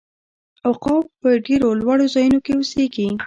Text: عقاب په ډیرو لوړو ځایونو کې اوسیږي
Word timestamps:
عقاب 0.69 1.05
په 1.19 1.29
ډیرو 1.45 1.69
لوړو 1.81 2.05
ځایونو 2.13 2.39
کې 2.45 2.51
اوسیږي 2.55 3.05